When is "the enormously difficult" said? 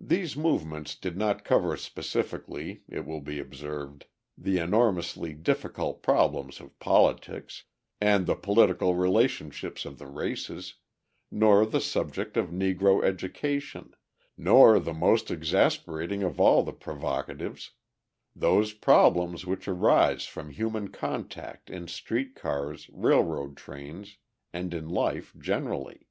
4.36-6.02